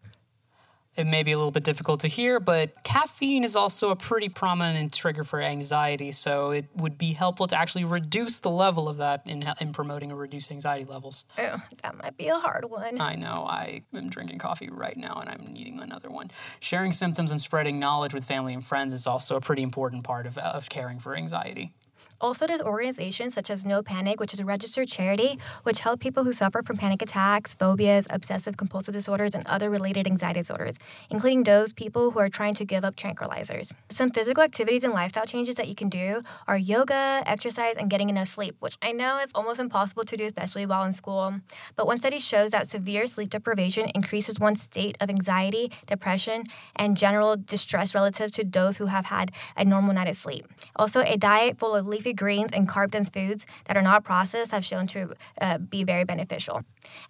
It 0.95 1.07
may 1.07 1.23
be 1.23 1.33
a 1.33 1.37
little 1.37 1.51
bit 1.51 1.65
difficult 1.65 1.99
to 2.01 2.07
hear, 2.07 2.39
but 2.39 2.83
caffeine 2.83 3.43
is 3.43 3.55
also 3.55 3.89
a 3.89 3.97
pretty 3.97 4.29
prominent 4.29 4.93
trigger 4.93 5.25
for 5.25 5.41
anxiety, 5.41 6.13
so 6.13 6.51
it 6.51 6.67
would 6.73 6.97
be 6.97 7.11
helpful 7.11 7.47
to 7.47 7.59
actually 7.59 7.83
reduce 7.83 8.39
the 8.39 8.49
level 8.49 8.87
of 8.87 8.97
that 8.97 9.23
in, 9.25 9.43
in 9.59 9.73
promoting 9.73 10.11
or 10.11 10.15
reduce 10.15 10.49
anxiety 10.51 10.85
levels. 10.85 11.25
Oh, 11.37 11.61
that 11.83 11.97
might 11.97 12.15
be 12.15 12.29
a 12.29 12.39
hard 12.39 12.69
one. 12.69 13.01
I 13.01 13.15
know. 13.15 13.45
I 13.47 13.81
am 13.93 14.09
drinking 14.09 14.37
coffee 14.37 14.69
right 14.69 14.95
now 14.95 15.19
and 15.19 15.29
I'm 15.29 15.45
needing 15.51 15.81
another 15.81 16.09
one. 16.09 16.31
Sharing 16.61 16.93
symptoms 16.93 17.29
and 17.29 17.41
spreading 17.41 17.77
knowledge 17.77 18.13
with 18.13 18.23
family 18.23 18.53
and 18.53 18.63
friends 18.63 18.93
is 18.93 19.05
also 19.05 19.35
a 19.35 19.41
pretty 19.41 19.63
important 19.63 20.05
part 20.05 20.25
of, 20.25 20.37
of 20.37 20.69
caring 20.69 20.99
for 20.99 21.15
anxiety. 21.15 21.73
Also, 22.21 22.47
there's 22.47 22.61
organizations 22.61 23.33
such 23.33 23.49
as 23.49 23.65
No 23.65 23.83
Panic, 23.83 24.19
which 24.19 24.33
is 24.33 24.39
a 24.39 24.45
registered 24.45 24.87
charity 24.87 25.37
which 25.63 25.81
help 25.81 25.99
people 25.99 26.23
who 26.23 26.31
suffer 26.31 26.63
from 26.63 26.77
panic 26.77 27.01
attacks, 27.01 27.53
phobias, 27.53 28.07
obsessive 28.09 28.55
compulsive 28.57 28.93
disorders, 28.93 29.35
and 29.35 29.45
other 29.47 29.69
related 29.69 30.07
anxiety 30.07 30.39
disorders, 30.39 30.75
including 31.09 31.43
those 31.43 31.73
people 31.73 32.11
who 32.11 32.19
are 32.19 32.29
trying 32.29 32.53
to 32.53 32.65
give 32.65 32.85
up 32.85 32.95
tranquilizers. 32.95 33.73
Some 33.89 34.11
physical 34.11 34.43
activities 34.43 34.83
and 34.83 34.93
lifestyle 34.93 35.25
changes 35.25 35.55
that 35.55 35.67
you 35.67 35.75
can 35.75 35.89
do 35.89 36.21
are 36.47 36.57
yoga, 36.57 37.23
exercise, 37.25 37.75
and 37.77 37.89
getting 37.89 38.09
enough 38.09 38.29
sleep, 38.29 38.55
which 38.59 38.77
I 38.81 38.91
know 38.91 39.17
is 39.19 39.29
almost 39.35 39.59
impossible 39.59 40.03
to 40.05 40.17
do, 40.17 40.25
especially 40.25 40.65
while 40.65 40.83
in 40.83 40.93
school. 40.93 41.41
But 41.75 41.87
one 41.87 41.99
study 41.99 42.19
shows 42.19 42.51
that 42.51 42.69
severe 42.69 43.07
sleep 43.07 43.29
deprivation 43.29 43.89
increases 43.93 44.39
one's 44.39 44.61
state 44.61 44.97
of 45.01 45.09
anxiety, 45.09 45.71
depression, 45.85 46.43
and 46.75 46.95
general 46.95 47.35
distress 47.35 47.93
relative 47.93 48.31
to 48.31 48.43
those 48.43 48.77
who 48.77 48.85
have 48.87 49.07
had 49.07 49.31
a 49.57 49.65
normal 49.65 49.93
night 49.93 50.07
of 50.07 50.17
sleep. 50.17 50.47
Also, 50.75 51.01
a 51.01 51.17
diet 51.17 51.57
full 51.57 51.75
of 51.75 51.87
leafy 51.87 52.04
leafy 52.05 52.13
greens 52.13 52.51
and 52.53 52.67
carb 52.69 52.91
dense 52.91 53.09
foods 53.09 53.45
that 53.65 53.75
are 53.75 53.81
not 53.81 54.03
processed 54.03 54.51
have 54.51 54.63
shown 54.63 54.85
to 54.87 55.13
uh, 55.41 55.57
be 55.57 55.83
very 55.83 56.03
beneficial. 56.03 56.61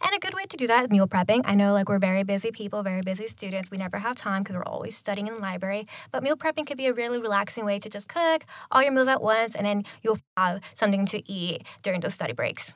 And 0.02 0.16
a 0.16 0.20
good 0.20 0.34
way 0.34 0.46
to 0.46 0.58
do 0.58 0.68
that 0.68 0.86
is 0.86 0.90
meal 0.90 1.08
prepping. 1.08 1.42
I 1.44 1.56
know 1.56 1.74
like 1.74 1.90
we're 1.90 2.00
very 2.00 2.24
busy 2.24 2.52
people, 2.52 2.82
very 2.84 3.02
busy 3.02 3.28
students. 3.28 3.70
We 3.70 3.78
never 3.78 3.98
have 3.98 4.16
time 4.16 4.44
because 4.44 4.56
we're 4.56 4.64
always 4.64 4.96
studying 4.96 5.28
in 5.28 5.36
the 5.36 5.40
library. 5.42 5.88
But 6.12 6.24
meal 6.24 6.38
prepping 6.38 6.66
could 6.66 6.78
be 6.78 6.88
a 6.88 6.94
really 6.94 7.20
relaxing 7.20 7.66
way 7.66 7.80
to 7.80 7.90
just 7.90 8.08
cook 8.08 8.46
all 8.72 8.82
your 8.82 8.92
meals 8.92 9.08
at 9.08 9.22
once 9.22 9.56
and 9.56 9.66
then 9.66 9.84
you'll 10.02 10.20
have 10.38 10.62
something 10.76 11.06
to 11.08 11.30
eat 11.30 11.64
during 11.84 12.00
those 12.00 12.14
study 12.14 12.34
breaks. 12.34 12.74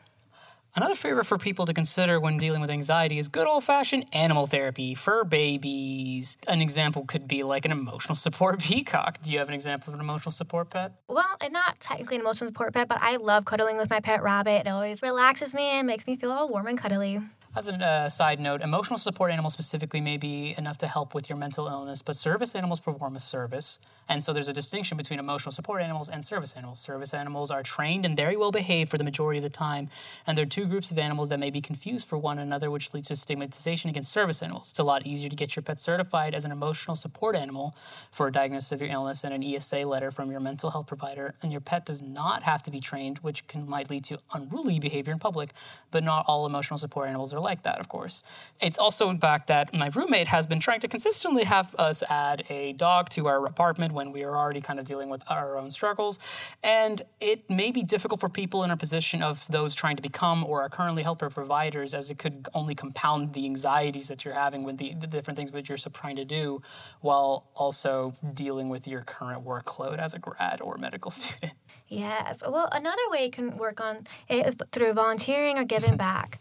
Another 0.75 0.95
favorite 0.95 1.25
for 1.25 1.37
people 1.37 1.65
to 1.65 1.73
consider 1.73 2.19
when 2.19 2.37
dealing 2.37 2.61
with 2.61 2.69
anxiety 2.69 3.17
is 3.17 3.27
good 3.27 3.47
old 3.47 3.63
fashioned 3.63 4.05
animal 4.13 4.47
therapy 4.47 4.93
for 4.93 5.23
babies. 5.23 6.37
An 6.47 6.61
example 6.61 7.05
could 7.05 7.27
be 7.27 7.43
like 7.43 7.65
an 7.65 7.71
emotional 7.71 8.15
support 8.15 8.59
peacock. 8.63 9.21
Do 9.21 9.31
you 9.31 9.39
have 9.39 9.47
an 9.47 9.55
example 9.55 9.91
of 9.91 9.99
an 9.99 10.05
emotional 10.05 10.31
support 10.31 10.69
pet? 10.69 10.93
Well, 11.07 11.25
not 11.51 11.79
technically 11.79 12.17
an 12.17 12.21
emotional 12.21 12.49
support 12.49 12.73
pet, 12.73 12.87
but 12.87 12.99
I 13.01 13.17
love 13.17 13.45
cuddling 13.45 13.77
with 13.77 13.89
my 13.89 13.99
pet 13.99 14.21
rabbit. 14.21 14.67
It 14.67 14.67
always 14.67 15.01
relaxes 15.01 15.53
me 15.53 15.63
and 15.63 15.87
makes 15.87 16.05
me 16.05 16.15
feel 16.15 16.31
all 16.31 16.47
warm 16.47 16.67
and 16.67 16.77
cuddly. 16.77 17.21
As 17.55 17.67
a 17.67 17.73
uh, 17.73 18.09
side 18.09 18.39
note, 18.39 18.61
emotional 18.61 18.99
support 18.99 19.31
animals 19.31 19.53
specifically 19.53 20.01
may 20.01 20.17
be 20.17 20.53
enough 20.55 20.77
to 20.77 20.87
help 20.87 21.15
with 21.15 21.29
your 21.29 21.37
mental 21.37 21.65
illness, 21.65 22.03
but 22.03 22.15
service 22.15 22.53
animals 22.53 22.79
perform 22.79 23.15
a 23.15 23.19
service. 23.19 23.79
And 24.07 24.23
so 24.23 24.33
there's 24.33 24.49
a 24.49 24.53
distinction 24.53 24.97
between 24.97 25.17
emotional 25.17 25.51
support 25.51 25.81
animals 25.81 26.09
and 26.09 26.23
service 26.23 26.53
animals. 26.53 26.79
Service 26.79 27.11
animals 27.11 27.49
are 27.49 27.63
trained 27.63 28.05
and 28.05 28.15
very 28.15 28.37
well 28.37 28.51
behaved 28.51 28.91
for 28.91 28.99
the 28.99 29.03
majority 29.03 29.39
of 29.39 29.43
the 29.43 29.49
time, 29.49 29.89
and 30.27 30.37
there 30.37 30.43
are 30.43 30.47
two 30.47 30.67
groups 30.67 30.91
of 30.91 30.99
animals 30.99 31.29
that 31.29 31.39
may 31.39 31.49
be 31.49 31.59
confused 31.59 32.07
for 32.07 32.19
one 32.19 32.37
another, 32.37 32.69
which 32.69 32.93
leads 32.93 33.07
to 33.07 33.15
stigmatization 33.15 33.89
against 33.89 34.11
service 34.11 34.43
animals. 34.43 34.69
It's 34.69 34.79
a 34.79 34.83
lot 34.83 35.07
easier 35.07 35.29
to 35.29 35.35
get 35.35 35.55
your 35.55 35.63
pet 35.63 35.79
certified 35.79 36.35
as 36.35 36.45
an 36.45 36.51
emotional 36.51 36.95
support 36.95 37.35
animal 37.35 37.75
for 38.11 38.27
a 38.27 38.31
diagnosis 38.31 38.71
of 38.73 38.81
your 38.81 38.91
illness 38.91 39.23
and 39.23 39.33
an 39.33 39.43
ESA 39.43 39.87
letter 39.87 40.11
from 40.11 40.29
your 40.29 40.39
mental 40.39 40.69
health 40.69 40.85
provider, 40.85 41.33
and 41.41 41.51
your 41.51 41.61
pet 41.61 41.83
does 41.83 41.99
not 41.99 42.43
have 42.43 42.61
to 42.61 42.69
be 42.69 42.79
trained, 42.79 43.17
which 43.19 43.47
can 43.47 43.67
might 43.67 43.89
lead 43.89 44.03
to 44.05 44.19
unruly 44.35 44.79
behavior 44.79 45.11
in 45.11 45.17
public. 45.17 45.49
But 45.89 46.03
not 46.03 46.25
all 46.27 46.45
emotional 46.45 46.77
support 46.77 47.09
animals 47.09 47.33
are 47.33 47.38
like 47.39 47.63
that, 47.63 47.79
of 47.79 47.87
course. 47.89 48.23
It's 48.61 48.77
also 48.77 49.09
in 49.09 49.17
fact 49.17 49.47
that 49.47 49.73
my 49.73 49.89
roommate 49.93 50.27
has 50.27 50.47
been 50.47 50.59
trying 50.59 50.79
to 50.81 50.87
consistently 50.87 51.43
have 51.43 51.75
us 51.75 52.03
add 52.09 52.43
a 52.49 52.73
dog 52.73 53.09
to 53.09 53.27
our 53.27 53.45
apartment 53.45 53.93
when 53.93 54.11
we 54.11 54.23
are 54.23 54.35
already 54.35 54.61
kind 54.61 54.79
of 54.79 54.85
dealing 54.85 55.09
with 55.09 55.21
our 55.29 55.57
own 55.57 55.71
struggles. 55.71 56.19
And 56.63 57.01
it 57.19 57.49
may 57.49 57.71
be 57.71 57.83
difficult 57.83 58.19
for 58.19 58.29
people 58.29 58.63
in 58.63 58.71
a 58.71 58.77
position 58.77 59.21
of 59.21 59.47
those 59.47 59.75
trying 59.75 59.95
to 59.95 60.01
become 60.01 60.43
or 60.43 60.61
are 60.61 60.69
currently 60.69 61.03
healthcare 61.03 61.31
providers, 61.31 61.93
as 61.93 62.11
it 62.11 62.17
could 62.17 62.47
only 62.53 62.75
compound 62.75 63.33
the 63.33 63.45
anxieties 63.45 64.07
that 64.07 64.25
you're 64.25 64.33
having 64.33 64.63
with 64.63 64.77
the, 64.77 64.93
the 64.93 65.07
different 65.07 65.37
things 65.37 65.51
that 65.51 65.69
you're 65.69 65.77
trying 65.77 66.15
to 66.15 66.25
do, 66.25 66.61
while 67.01 67.49
also 67.55 68.13
dealing 68.33 68.69
with 68.69 68.87
your 68.87 69.01
current 69.01 69.45
workload 69.45 69.97
as 69.97 70.13
a 70.13 70.19
grad 70.19 70.61
or 70.61 70.77
medical 70.77 71.11
student. 71.19 71.53
Yes. 71.89 72.41
Well, 72.47 72.69
another 72.71 73.01
way 73.09 73.25
you 73.25 73.31
can 73.31 73.57
work 73.57 73.81
on 73.81 74.07
it 74.27 74.45
is 74.45 74.55
through 74.71 74.93
volunteering 74.93 75.57
or 75.57 75.65
giving 75.65 75.97
back. 76.09 76.39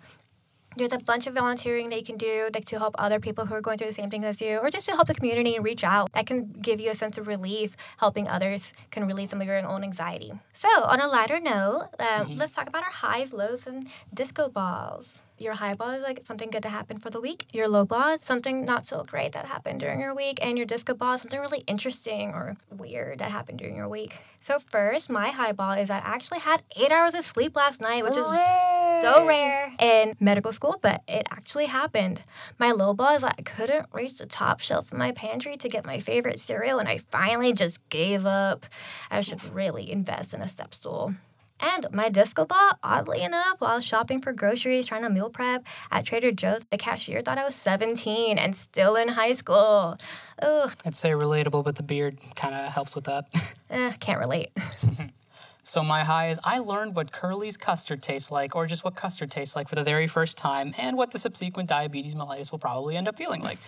There's 0.77 0.93
a 0.93 0.99
bunch 0.99 1.27
of 1.27 1.35
volunteering 1.35 1.89
that 1.91 1.97
you 1.97 2.05
can 2.05 2.17
do 2.17 2.51
like 2.55 2.65
to 2.67 2.79
help 2.79 2.95
other 2.99 3.19
people 3.19 3.47
who 3.47 3.55
are 3.55 3.61
going 3.61 3.79
through 3.79 3.89
the 3.89 3.95
same 3.95 4.11
things 4.11 4.25
as 4.25 4.41
you, 4.41 4.59
or 4.59 4.71
just 4.71 4.87
to 4.87 4.93
help 4.93 5.09
the 5.09 5.15
community 5.15 5.57
and 5.57 5.65
reach 5.65 5.83
out. 5.83 6.13
That 6.13 6.27
can 6.27 6.53
give 6.53 6.81
you 6.81 6.91
a 6.91 6.95
sense 6.95 7.19
of 7.19 7.27
relief. 7.27 7.77
Helping 7.99 8.29
others 8.29 8.73
can 8.91 9.07
relieve 9.07 9.31
some 9.31 9.41
of 9.41 9.47
your 9.47 9.59
own 9.67 9.83
anxiety. 9.83 10.33
So, 10.53 10.69
on 10.85 11.01
a 11.01 11.09
lighter 11.09 11.41
note, 11.41 11.89
um, 11.99 12.37
let's 12.37 12.55
talk 12.55 12.69
about 12.69 12.85
our 12.85 12.91
highs, 12.91 13.33
lows, 13.33 13.67
and 13.67 13.89
disco 14.13 14.49
balls. 14.49 15.21
Your 15.41 15.55
high 15.55 15.75
ball 15.75 15.91
is 15.91 16.03
like 16.03 16.23
something 16.27 16.51
good 16.51 16.65
that 16.65 16.71
happened 16.71 17.01
for 17.01 17.11
the 17.11 17.21
week. 17.21 17.47
Your 17.53 17.69
low 17.69 17.85
ball 17.85 18.15
is 18.15 18.23
something 18.23 18.65
not 18.65 18.89
so 18.89 19.05
great 19.05 19.33
that 19.33 19.45
happened 19.45 19.79
during 19.79 20.01
your 20.01 20.13
week. 20.13 20.39
And 20.43 20.59
your 20.59 20.67
disco 20.67 20.95
ball 20.95 21.15
is 21.15 21.23
something 21.23 21.39
really 21.39 21.63
interesting 21.69 22.31
or 22.31 22.57
weird 22.71 23.21
that 23.21 23.31
happened 23.31 23.61
during 23.61 23.77
your 23.77 23.89
week. 23.89 24.17
So, 24.41 24.59
first, 24.59 25.09
my 25.09 25.29
high 25.29 25.53
ball 25.53 25.73
is 25.73 25.89
that 25.89 26.05
I 26.05 26.09
actually 26.09 26.41
had 26.41 26.63
eight 26.77 26.91
hours 26.91 27.15
of 27.15 27.25
sleep 27.25 27.55
last 27.55 27.81
night, 27.81 28.03
which 28.03 28.17
is 28.17 28.27
so 28.27 29.27
rare 29.27 29.73
in 29.79 30.17
medical 30.19 30.51
school, 30.51 30.79
but 30.83 31.03
it 31.07 31.27
actually 31.31 31.67
happened. 31.67 32.23
My 32.59 32.73
low 32.73 32.93
ball 32.93 33.15
is 33.15 33.23
that 33.23 33.37
I 33.39 33.43
couldn't 33.43 33.87
reach 33.93 34.19
the 34.19 34.27
top 34.27 34.59
shelf 34.59 34.91
of 34.91 34.99
my 34.99 35.13
pantry 35.13 35.57
to 35.57 35.69
get 35.69 35.87
my 35.87 36.01
favorite 36.01 36.41
cereal, 36.41 36.81
and 36.81 36.89
I 36.89 36.99
finally 36.99 37.53
just 37.53 37.89
gave 37.91 38.27
up. 38.27 38.67
I 39.09 39.21
should 39.21 39.43
really 39.55 39.91
invest 39.91 40.35
in 40.35 40.43
a 40.43 40.49
step 40.49 40.75
stool. 40.75 41.15
And 41.61 41.87
my 41.93 42.09
disco 42.09 42.45
ball, 42.45 42.79
oddly 42.83 43.23
enough, 43.23 43.61
while 43.61 43.81
shopping 43.81 44.21
for 44.21 44.33
groceries, 44.33 44.87
trying 44.87 45.03
to 45.03 45.11
meal 45.11 45.31
prep 45.31 45.65
at 45.91 46.05
Trader 46.05 46.33
Joe's, 46.33 46.65
the 46.71 46.79
cashier 46.79 47.23
thought 47.23 47.39
I 47.39 47.45
was 47.45 47.55
17 47.55 48.39
and 48.39 48.55
still 48.55 48.97
in 48.97 49.09
high 49.09 49.33
school. 49.33 49.99
Ugh, 50.41 50.73
I'd 50.85 50.97
say 50.97 51.11
relatable, 51.11 51.65
but 51.65 51.77
the 51.77 51.83
beard 51.83 52.19
kind 52.37 52.55
of 52.55 52.73
helps 52.73 52.95
with 52.95 53.05
that. 53.05 53.27
eh, 53.71 53.93
can't 54.01 54.21
relate. 54.21 54.51
So 55.69 55.85
my 55.85 56.03
high 56.03 56.31
is 56.31 56.41
I 56.45 56.61
learned 56.61 56.97
what 56.97 57.13
Curly's 57.13 57.59
custard 57.59 58.01
tastes 58.01 58.33
like, 58.33 58.57
or 58.57 58.67
just 58.67 58.85
what 58.85 58.95
custard 58.95 59.31
tastes 59.31 59.55
like 59.55 59.69
for 59.69 59.75
the 59.75 59.85
very 59.85 60.07
first 60.07 60.39
time, 60.39 60.73
and 60.79 60.97
what 60.97 61.11
the 61.11 61.19
subsequent 61.19 61.69
diabetes 61.69 62.15
mellitus 62.15 62.51
will 62.51 62.59
probably 62.59 62.97
end 62.97 63.07
up 63.07 63.19
feeling 63.19 63.43
like. 63.43 63.59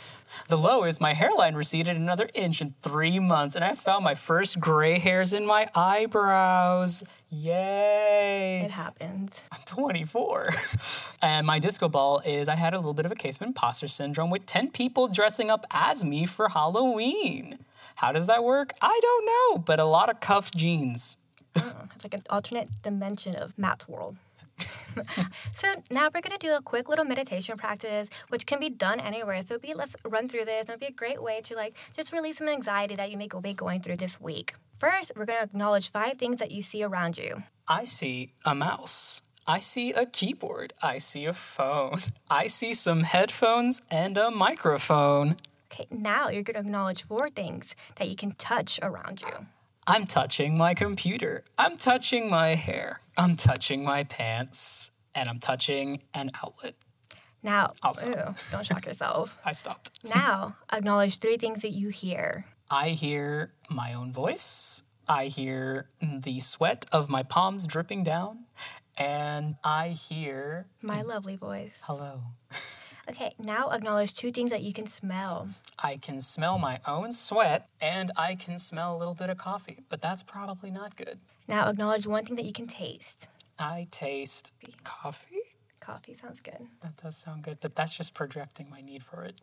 The 0.48 0.56
low 0.56 0.84
is 0.84 0.98
my 0.98 1.12
hairline 1.12 1.56
receded 1.56 1.98
another 1.98 2.30
inch 2.32 2.62
in 2.62 2.74
three 2.80 3.18
months, 3.18 3.54
and 3.54 3.62
I 3.62 3.74
found 3.74 4.02
my 4.02 4.14
first 4.14 4.60
gray 4.60 4.98
hairs 4.98 5.34
in 5.34 5.44
my 5.44 5.68
eyebrows. 5.74 7.04
Yay! 7.28 8.62
It 8.64 8.70
happens. 8.70 9.38
I'm 9.52 9.60
24. 9.66 10.48
and 11.22 11.46
my 11.46 11.58
disco 11.58 11.90
ball 11.90 12.22
is 12.24 12.48
I 12.48 12.56
had 12.56 12.72
a 12.72 12.78
little 12.78 12.94
bit 12.94 13.04
of 13.04 13.12
a 13.12 13.14
case 13.14 13.36
of 13.36 13.42
imposter 13.42 13.88
syndrome 13.88 14.30
with 14.30 14.46
10 14.46 14.70
people 14.70 15.06
dressing 15.06 15.50
up 15.50 15.66
as 15.70 16.02
me 16.02 16.24
for 16.24 16.48
Halloween. 16.48 17.58
How 17.96 18.10
does 18.10 18.26
that 18.26 18.42
work? 18.42 18.72
I 18.80 18.98
don't 19.02 19.26
know, 19.26 19.58
but 19.58 19.78
a 19.78 19.84
lot 19.84 20.08
of 20.08 20.20
cuffed 20.20 20.56
jeans. 20.56 21.18
It's 22.00 22.04
like 22.06 22.14
an 22.14 22.24
alternate 22.30 22.70
dimension 22.82 23.36
of 23.36 23.58
Matt's 23.58 23.86
world. 23.86 24.16
so 25.54 25.68
now 25.90 26.08
we're 26.14 26.22
gonna 26.22 26.38
do 26.38 26.54
a 26.54 26.62
quick 26.62 26.88
little 26.88 27.04
meditation 27.04 27.58
practice, 27.58 28.08
which 28.30 28.46
can 28.46 28.58
be 28.58 28.70
done 28.70 29.00
anywhere. 29.00 29.42
So 29.42 29.58
be 29.58 29.74
let's 29.74 29.96
run 30.02 30.26
through 30.26 30.46
this. 30.46 30.62
It'll 30.62 30.78
be 30.78 30.86
a 30.86 30.92
great 30.92 31.22
way 31.22 31.42
to 31.42 31.54
like 31.54 31.76
just 31.94 32.10
release 32.10 32.38
some 32.38 32.48
anxiety 32.48 32.94
that 32.96 33.10
you 33.10 33.18
may 33.18 33.26
go 33.26 33.42
be 33.42 33.52
going 33.52 33.82
through 33.82 33.98
this 33.98 34.18
week. 34.18 34.54
First, 34.78 35.12
we're 35.14 35.26
gonna 35.26 35.42
acknowledge 35.42 35.92
five 35.92 36.16
things 36.16 36.38
that 36.38 36.50
you 36.50 36.62
see 36.62 36.82
around 36.82 37.18
you. 37.18 37.42
I 37.68 37.84
see 37.84 38.30
a 38.46 38.54
mouse. 38.54 39.20
I 39.46 39.60
see 39.60 39.92
a 39.92 40.06
keyboard. 40.06 40.72
I 40.82 40.96
see 40.96 41.26
a 41.26 41.34
phone. 41.34 41.98
I 42.30 42.46
see 42.46 42.72
some 42.72 43.02
headphones 43.02 43.82
and 43.90 44.16
a 44.16 44.30
microphone. 44.30 45.36
Okay, 45.70 45.86
now 45.90 46.30
you're 46.30 46.44
gonna 46.44 46.60
acknowledge 46.60 47.02
four 47.02 47.28
things 47.28 47.76
that 47.96 48.08
you 48.08 48.16
can 48.16 48.32
touch 48.32 48.80
around 48.82 49.20
you. 49.20 49.46
I'm 49.86 50.06
touching 50.06 50.56
my 50.56 50.74
computer. 50.74 51.44
I'm 51.58 51.76
touching 51.76 52.28
my 52.30 52.48
hair. 52.54 53.00
I'm 53.16 53.36
touching 53.36 53.82
my 53.84 54.04
pants. 54.04 54.92
And 55.14 55.28
I'm 55.28 55.40
touching 55.40 56.02
an 56.14 56.30
outlet. 56.44 56.74
Now, 57.42 57.72
ew, 58.04 58.14
don't 58.52 58.64
shock 58.66 58.86
yourself. 58.86 59.36
I 59.44 59.52
stopped. 59.52 59.98
Now, 60.04 60.56
acknowledge 60.72 61.18
three 61.18 61.36
things 61.36 61.62
that 61.62 61.70
you 61.70 61.88
hear. 61.88 62.46
I 62.70 62.90
hear 62.90 63.52
my 63.68 63.92
own 63.94 64.12
voice. 64.12 64.82
I 65.08 65.24
hear 65.26 65.88
the 66.00 66.38
sweat 66.40 66.86
of 66.92 67.08
my 67.08 67.22
palms 67.24 67.66
dripping 67.66 68.04
down. 68.04 68.44
And 68.96 69.56
I 69.64 69.88
hear 69.88 70.66
My 70.82 71.02
lovely 71.02 71.34
voice. 71.36 71.72
hello. 71.82 72.22
Okay, 73.08 73.34
now 73.38 73.70
acknowledge 73.70 74.14
two 74.14 74.30
things 74.30 74.50
that 74.50 74.62
you 74.62 74.72
can 74.72 74.86
smell. 74.86 75.48
I 75.78 75.96
can 75.96 76.20
smell 76.20 76.58
my 76.58 76.80
own 76.86 77.12
sweat 77.12 77.68
and 77.80 78.12
I 78.16 78.34
can 78.34 78.58
smell 78.58 78.94
a 78.94 78.98
little 78.98 79.14
bit 79.14 79.30
of 79.30 79.38
coffee, 79.38 79.78
but 79.88 80.00
that's 80.00 80.22
probably 80.22 80.70
not 80.70 80.96
good. 80.96 81.18
Now 81.48 81.68
acknowledge 81.68 82.06
one 82.06 82.24
thing 82.24 82.36
that 82.36 82.44
you 82.44 82.52
can 82.52 82.66
taste. 82.66 83.26
I 83.58 83.88
taste 83.90 84.52
coffee. 84.84 85.39
Coffee 85.80 86.14
sounds 86.14 86.42
good. 86.42 86.58
That 86.82 86.96
does 87.02 87.16
sound 87.16 87.42
good, 87.42 87.58
but 87.60 87.74
that's 87.74 87.96
just 87.96 88.12
projecting 88.12 88.68
my 88.70 88.82
need 88.82 89.02
for 89.02 89.24
it. 89.24 89.40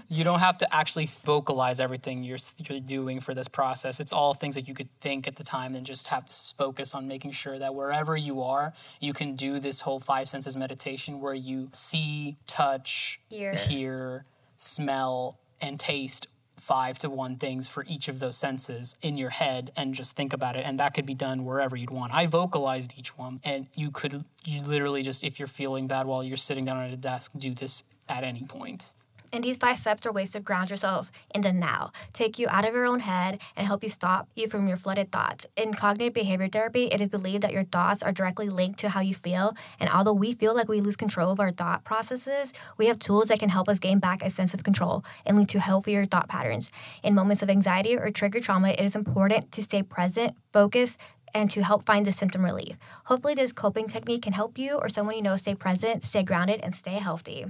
you 0.08 0.24
don't 0.24 0.40
have 0.40 0.58
to 0.58 0.74
actually 0.74 1.06
vocalize 1.06 1.80
everything 1.80 2.22
you're 2.22 2.38
you're 2.68 2.80
doing 2.80 3.18
for 3.18 3.32
this 3.32 3.48
process. 3.48 3.98
It's 3.98 4.12
all 4.12 4.34
things 4.34 4.54
that 4.56 4.68
you 4.68 4.74
could 4.74 4.90
think 5.00 5.26
at 5.26 5.36
the 5.36 5.44
time 5.44 5.74
and 5.74 5.86
just 5.86 6.08
have 6.08 6.26
to 6.26 6.54
focus 6.56 6.94
on 6.94 7.08
making 7.08 7.30
sure 7.30 7.58
that 7.58 7.74
wherever 7.74 8.14
you 8.14 8.42
are, 8.42 8.74
you 9.00 9.14
can 9.14 9.34
do 9.34 9.58
this 9.58 9.80
whole 9.80 10.00
five 10.00 10.28
senses 10.28 10.54
meditation 10.54 11.18
where 11.18 11.34
you 11.34 11.70
see, 11.72 12.36
touch, 12.46 13.18
Hear. 13.30 13.54
hear, 13.54 14.24
smell, 14.56 15.38
and 15.62 15.80
taste 15.80 16.26
five 16.58 16.98
to 16.98 17.10
one 17.10 17.36
things 17.36 17.66
for 17.66 17.84
each 17.88 18.08
of 18.08 18.18
those 18.18 18.36
senses 18.36 18.96
in 19.02 19.16
your 19.16 19.30
head 19.30 19.72
and 19.76 19.94
just 19.94 20.16
think 20.16 20.32
about 20.32 20.56
it 20.56 20.64
and 20.64 20.78
that 20.78 20.94
could 20.94 21.06
be 21.06 21.14
done 21.14 21.44
wherever 21.44 21.76
you'd 21.76 21.90
want. 21.90 22.14
I 22.14 22.26
vocalized 22.26 22.94
each 22.98 23.16
one 23.16 23.40
and 23.44 23.66
you 23.74 23.90
could 23.90 24.24
you 24.44 24.62
literally 24.62 25.02
just 25.02 25.24
if 25.24 25.38
you're 25.38 25.48
feeling 25.48 25.86
bad 25.86 26.06
while 26.06 26.22
you're 26.22 26.36
sitting 26.36 26.64
down 26.64 26.78
at 26.82 26.92
a 26.92 26.96
desk 26.96 27.32
do 27.36 27.52
this 27.54 27.84
at 28.08 28.24
any 28.24 28.42
point 28.42 28.94
And 29.32 29.42
these 29.42 29.56
five 29.56 29.78
steps 29.78 30.04
are 30.04 30.12
ways 30.12 30.30
to 30.32 30.40
ground 30.40 30.68
yourself 30.68 31.10
in 31.34 31.40
the 31.40 31.52
now, 31.54 31.90
take 32.12 32.38
you 32.38 32.46
out 32.50 32.66
of 32.66 32.74
your 32.74 32.84
own 32.84 33.00
head, 33.00 33.40
and 33.56 33.66
help 33.66 33.82
you 33.82 33.88
stop 33.88 34.28
you 34.34 34.46
from 34.46 34.68
your 34.68 34.76
flooded 34.76 35.10
thoughts. 35.10 35.46
In 35.56 35.72
cognitive 35.72 36.12
behavior 36.12 36.48
therapy, 36.48 36.84
it 36.84 37.00
is 37.00 37.08
believed 37.08 37.42
that 37.42 37.52
your 37.52 37.64
thoughts 37.64 38.02
are 38.02 38.12
directly 38.12 38.50
linked 38.50 38.78
to 38.80 38.90
how 38.90 39.00
you 39.00 39.14
feel. 39.14 39.56
And 39.80 39.88
although 39.88 40.12
we 40.12 40.34
feel 40.34 40.54
like 40.54 40.68
we 40.68 40.82
lose 40.82 40.96
control 40.96 41.30
of 41.30 41.40
our 41.40 41.50
thought 41.50 41.82
processes, 41.82 42.52
we 42.76 42.86
have 42.86 42.98
tools 42.98 43.28
that 43.28 43.38
can 43.38 43.48
help 43.48 43.70
us 43.70 43.78
gain 43.78 44.00
back 44.00 44.22
a 44.22 44.30
sense 44.30 44.52
of 44.52 44.64
control 44.64 45.02
and 45.24 45.38
lead 45.38 45.48
to 45.48 45.60
healthier 45.60 46.04
thought 46.04 46.28
patterns. 46.28 46.70
In 47.02 47.14
moments 47.14 47.42
of 47.42 47.48
anxiety 47.48 47.96
or 47.96 48.10
trigger 48.10 48.40
trauma, 48.40 48.68
it 48.68 48.80
is 48.80 48.94
important 48.94 49.50
to 49.52 49.62
stay 49.62 49.82
present, 49.82 50.36
focused, 50.52 50.98
and 51.32 51.50
to 51.50 51.64
help 51.64 51.86
find 51.86 52.06
the 52.06 52.12
symptom 52.12 52.44
relief. 52.44 52.76
Hopefully, 53.06 53.34
this 53.34 53.52
coping 53.52 53.88
technique 53.88 54.22
can 54.22 54.34
help 54.34 54.58
you 54.58 54.74
or 54.74 54.90
someone 54.90 55.16
you 55.16 55.22
know 55.22 55.38
stay 55.38 55.54
present, 55.54 56.02
stay 56.02 56.22
grounded, 56.22 56.60
and 56.62 56.74
stay 56.74 56.98
healthy. 56.98 57.46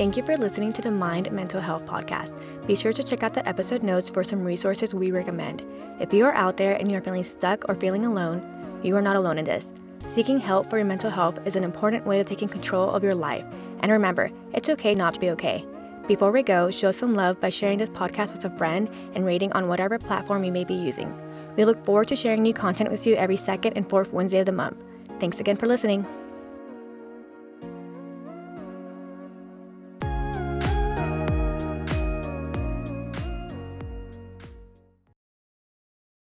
Thank 0.00 0.16
you 0.16 0.22
for 0.22 0.34
listening 0.38 0.72
to 0.72 0.80
the 0.80 0.90
Mind 0.90 1.30
Mental 1.30 1.60
Health 1.60 1.84
Podcast. 1.84 2.32
Be 2.66 2.74
sure 2.74 2.90
to 2.90 3.02
check 3.02 3.22
out 3.22 3.34
the 3.34 3.46
episode 3.46 3.82
notes 3.82 4.08
for 4.08 4.24
some 4.24 4.42
resources 4.42 4.94
we 4.94 5.10
recommend. 5.10 5.62
If 6.00 6.14
you 6.14 6.24
are 6.24 6.32
out 6.32 6.56
there 6.56 6.74
and 6.76 6.90
you're 6.90 7.02
feeling 7.02 7.22
stuck 7.22 7.68
or 7.68 7.74
feeling 7.74 8.06
alone, 8.06 8.80
you 8.82 8.96
are 8.96 9.02
not 9.02 9.16
alone 9.16 9.36
in 9.36 9.44
this. 9.44 9.68
Seeking 10.08 10.40
help 10.40 10.70
for 10.70 10.78
your 10.78 10.86
mental 10.86 11.10
health 11.10 11.38
is 11.44 11.54
an 11.54 11.64
important 11.64 12.06
way 12.06 12.18
of 12.18 12.26
taking 12.26 12.48
control 12.48 12.88
of 12.88 13.04
your 13.04 13.14
life. 13.14 13.44
And 13.80 13.92
remember, 13.92 14.30
it's 14.54 14.70
okay 14.70 14.94
not 14.94 15.12
to 15.12 15.20
be 15.20 15.28
okay. 15.32 15.66
Before 16.08 16.32
we 16.32 16.42
go, 16.42 16.70
show 16.70 16.92
some 16.92 17.14
love 17.14 17.38
by 17.38 17.50
sharing 17.50 17.76
this 17.76 17.90
podcast 17.90 18.32
with 18.32 18.46
a 18.46 18.56
friend 18.56 18.88
and 19.14 19.26
rating 19.26 19.52
on 19.52 19.68
whatever 19.68 19.98
platform 19.98 20.44
you 20.44 20.50
may 20.50 20.64
be 20.64 20.72
using. 20.72 21.14
We 21.58 21.66
look 21.66 21.84
forward 21.84 22.08
to 22.08 22.16
sharing 22.16 22.40
new 22.40 22.54
content 22.54 22.90
with 22.90 23.06
you 23.06 23.16
every 23.16 23.36
second 23.36 23.74
and 23.74 23.86
fourth 23.86 24.14
Wednesday 24.14 24.38
of 24.38 24.46
the 24.46 24.52
month. 24.52 24.82
Thanks 25.18 25.40
again 25.40 25.58
for 25.58 25.66
listening. 25.66 26.06